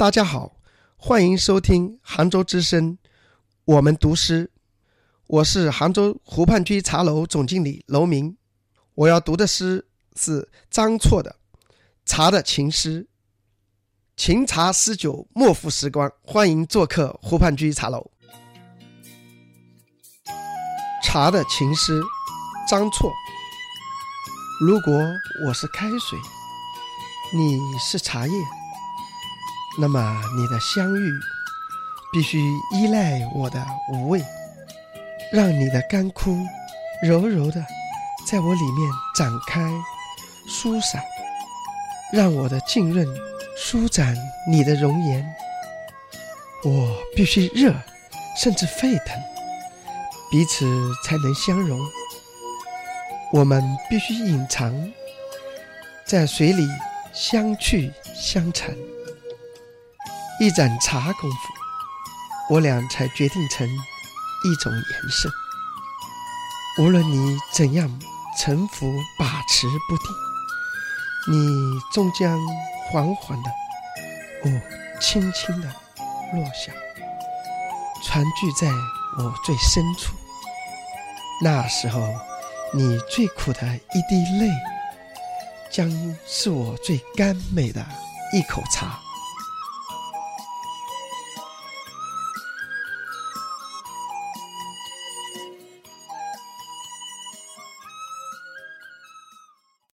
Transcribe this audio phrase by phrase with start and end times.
[0.00, 0.56] 大家好，
[0.96, 2.96] 欢迎收听杭州之声，
[3.66, 4.50] 我们读诗。
[5.26, 8.38] 我是杭州湖畔居茶楼总经理楼明。
[8.94, 9.86] 我要读的诗
[10.16, 11.36] 是张错的
[12.06, 13.02] 《茶的情诗》。
[14.16, 18.10] 情茶诗酒莫负时光，欢迎做客湖畔居茶楼。
[21.06, 22.00] 《茶的情诗》，
[22.66, 23.12] 张错。
[24.62, 24.94] 如果
[25.46, 26.18] 我是开水，
[27.34, 28.32] 你是茶叶。
[29.78, 31.12] 那么你的相遇
[32.12, 32.38] 必须
[32.74, 34.22] 依赖我的无畏，
[35.32, 36.36] 让你的干枯
[37.02, 37.64] 柔柔的
[38.26, 39.70] 在我里面展开
[40.46, 41.02] 舒散，
[42.12, 43.06] 让我的浸润
[43.56, 44.16] 舒展
[44.48, 45.34] 你的容颜。
[46.64, 47.72] 我必须热，
[48.36, 49.16] 甚至沸腾，
[50.30, 50.66] 彼此
[51.04, 51.78] 才能相融。
[53.32, 54.74] 我们必须隐藏
[56.04, 56.68] 在水里，
[57.14, 58.76] 相去相成。
[60.40, 61.36] 一盏茶功夫，
[62.48, 65.30] 我俩才决定成一种颜色。
[66.78, 68.00] 无论你怎样
[68.38, 70.10] 沉浮把持不定，
[71.30, 72.40] 你终将
[72.90, 73.50] 缓缓的，
[74.44, 74.62] 哦，
[74.98, 75.68] 轻轻的
[76.32, 76.72] 落下，
[78.02, 78.66] 船聚在
[79.18, 80.14] 我最深处。
[81.42, 82.00] 那时候，
[82.72, 84.50] 你最苦的一滴泪，
[85.70, 87.86] 将是我最甘美的
[88.32, 88.98] 一口茶。